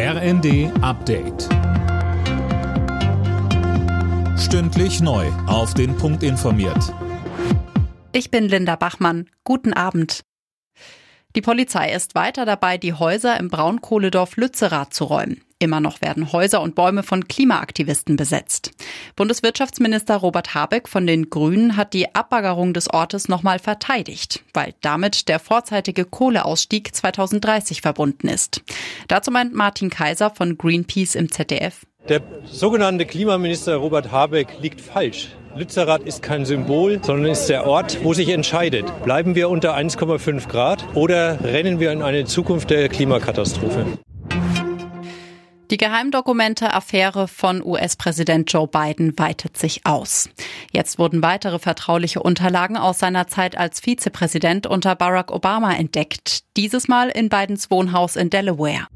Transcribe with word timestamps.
RND 0.00 0.70
Update. 0.80 1.48
Stündlich 4.38 5.00
neu. 5.00 5.26
Auf 5.48 5.74
den 5.74 5.96
Punkt 5.96 6.22
informiert. 6.22 6.94
Ich 8.12 8.30
bin 8.30 8.44
Linda 8.44 8.76
Bachmann. 8.76 9.28
Guten 9.42 9.72
Abend. 9.72 10.20
Die 11.34 11.40
Polizei 11.40 11.92
ist 11.92 12.14
weiter 12.14 12.46
dabei, 12.46 12.78
die 12.78 12.94
Häuser 12.94 13.40
im 13.40 13.48
Braunkohledorf 13.48 14.36
Lützerath 14.36 14.94
zu 14.94 15.02
räumen. 15.02 15.42
Immer 15.60 15.80
noch 15.80 16.00
werden 16.00 16.32
Häuser 16.32 16.62
und 16.62 16.76
Bäume 16.76 17.02
von 17.02 17.26
Klimaaktivisten 17.26 18.14
besetzt. 18.14 18.70
Bundeswirtschaftsminister 19.16 20.14
Robert 20.14 20.54
Habeck 20.54 20.88
von 20.88 21.04
den 21.04 21.30
Grünen 21.30 21.76
hat 21.76 21.94
die 21.94 22.14
Abbaggerung 22.14 22.74
des 22.74 22.88
Ortes 22.88 23.26
nochmal 23.26 23.58
verteidigt, 23.58 24.44
weil 24.54 24.74
damit 24.82 25.28
der 25.28 25.40
vorzeitige 25.40 26.04
Kohleausstieg 26.04 26.94
2030 26.94 27.80
verbunden 27.80 28.28
ist. 28.28 28.62
Dazu 29.08 29.32
meint 29.32 29.52
Martin 29.52 29.90
Kaiser 29.90 30.30
von 30.30 30.56
Greenpeace 30.56 31.16
im 31.16 31.32
ZDF. 31.32 31.84
Der 32.08 32.22
sogenannte 32.44 33.04
Klimaminister 33.04 33.76
Robert 33.76 34.12
Habeck 34.12 34.60
liegt 34.60 34.80
falsch. 34.80 35.30
Lützerath 35.56 36.02
ist 36.02 36.22
kein 36.22 36.46
Symbol, 36.46 37.00
sondern 37.02 37.32
ist 37.32 37.46
der 37.46 37.66
Ort, 37.66 38.04
wo 38.04 38.14
sich 38.14 38.28
entscheidet, 38.28 38.86
bleiben 39.02 39.34
wir 39.34 39.50
unter 39.50 39.76
1,5 39.76 40.46
Grad 40.46 40.84
oder 40.94 41.42
rennen 41.42 41.80
wir 41.80 41.90
in 41.90 42.02
eine 42.02 42.26
Zukunft 42.26 42.70
der 42.70 42.88
Klimakatastrophe. 42.88 43.98
Die 45.70 45.76
Geheimdokumente-Affäre 45.76 47.28
von 47.28 47.62
US-Präsident 47.62 48.50
Joe 48.50 48.66
Biden 48.66 49.18
weitet 49.18 49.58
sich 49.58 49.84
aus. 49.84 50.30
Jetzt 50.72 50.98
wurden 50.98 51.22
weitere 51.22 51.58
vertrauliche 51.58 52.22
Unterlagen 52.22 52.78
aus 52.78 52.98
seiner 53.00 53.26
Zeit 53.26 53.58
als 53.58 53.80
Vizepräsident 53.80 54.66
unter 54.66 54.96
Barack 54.96 55.30
Obama 55.30 55.74
entdeckt. 55.74 56.44
Dieses 56.56 56.88
Mal 56.88 57.10
in 57.10 57.28
Bidens 57.28 57.70
Wohnhaus 57.70 58.16
in 58.16 58.30
Delaware. 58.30 58.86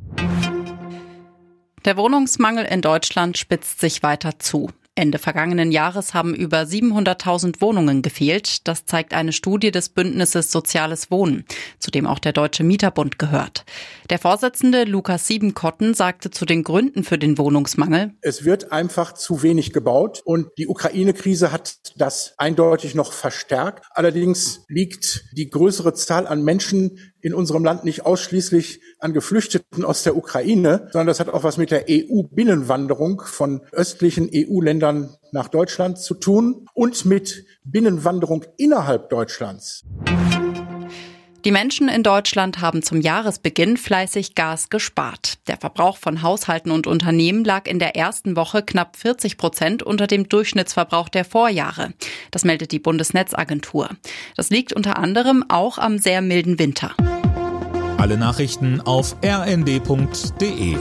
Der 1.85 1.99
Wohnungsmangel 1.99 2.65
in 2.65 2.81
Deutschland 2.81 3.37
spitzt 3.37 3.81
sich 3.81 4.03
weiter 4.03 4.39
zu. 4.39 4.71
Ende 4.95 5.19
vergangenen 5.19 5.73
Jahres 5.73 6.13
haben 6.13 6.35
über 6.35 6.61
700.000 6.61 7.63
Wohnungen 7.63 8.03
gefehlt. 8.03 8.69
Das 8.69 8.85
zeigt 8.85 9.15
eine 9.15 9.33
Studie 9.33 9.71
des 9.71 9.89
Bündnisses 9.89 10.53
Soziales 10.53 11.11
Wohnen, 11.11 11.47
zu 11.79 11.91
dem 11.91 12.07
auch 12.07 12.19
der 12.19 12.35
Deutsche 12.35 12.63
Mieterbund 12.63 13.19
gehört. 13.19 13.65
Der 14.11 14.19
Vorsitzende 14.19 14.85
Lukas 14.85 15.27
Siebenkotten 15.27 15.95
sagte 15.95 16.31
zu 16.31 16.45
den 16.45 16.63
Gründen 16.63 17.05
für 17.05 17.17
den 17.17 17.39
Wohnungsmangel. 17.39 18.13
Es 18.21 18.45
wird 18.45 18.71
einfach 18.71 19.15
zu 19.15 19.43
wenig 19.43 19.73
gebaut 19.73 20.21
und 20.27 20.49
die 20.59 20.69
Ukraine-Krise 20.69 21.53
hat 21.53 21.77
das 21.97 22.35
eindeutig 22.37 22.95
noch 22.95 23.15
verstärkt. 23.15 23.87
Allerdings 23.93 24.67
liegt 24.69 25.25
die 25.33 25.49
größere 25.49 25.95
Zahl 25.95 26.27
an 26.27 26.43
Menschen 26.43 27.12
in 27.23 27.33
unserem 27.35 27.65
Land 27.65 27.85
nicht 27.85 28.05
ausschließlich 28.05 28.81
an 28.99 29.15
Geflüchteten 29.15 29.85
aus 29.85 30.03
der 30.03 30.17
Ukraine, 30.17 30.89
sondern 30.93 31.07
das 31.07 31.21
hat 31.21 31.29
auch 31.29 31.45
was 31.45 31.57
mit 31.57 31.71
der 31.71 31.87
EU-Binnenwanderung 31.89 33.23
von 33.25 33.63
östlichen 33.73 34.29
EU-Ländern 34.35 35.17
nach 35.31 35.49
Deutschland 35.49 35.99
zu 35.99 36.15
tun 36.15 36.69
und 36.75 37.05
mit 37.07 37.47
Binnenwanderung 37.65 38.45
innerhalb 38.59 39.09
Deutschlands. 39.09 39.85
Die 41.45 41.51
Menschen 41.51 41.89
in 41.89 42.05
Deutschland 42.05 42.61
haben 42.61 42.85
zum 42.85 43.01
Jahresbeginn 43.01 43.77
fleißig 43.77 44.37
Gas 44.37 44.71
gespart. 44.71 45.39
Der 45.49 45.57
Verbrauch 45.57 45.97
von 45.97 46.23
Haushalten 46.23 46.71
und 46.71 46.87
Unternehmen 46.87 47.45
lag 47.45 47.67
in 47.67 47.81
der 47.81 47.97
ersten 47.97 48.37
Woche 48.37 48.63
knapp 48.63 48.97
40 48.97 49.39
Prozent 49.39 49.83
unter 49.83 50.07
dem 50.07 50.29
Durchschnittsverbrauch 50.29 51.09
der 51.09 51.25
Vorjahre. 51.25 51.95
Das 52.31 52.45
meldet 52.45 52.71
die 52.71 52.79
Bundesnetzagentur. 52.79 53.91
Das 54.37 54.51
liegt 54.51 54.73
unter 54.73 54.99
anderem 54.99 55.45
auch 55.49 55.79
am 55.79 55.99
sehr 55.99 56.23
milden 56.23 56.61
Winter. 56.61 56.95
Alle 57.99 58.17
Nachrichten 58.17 58.81
auf 58.81 59.17
rnd.de 59.25 60.77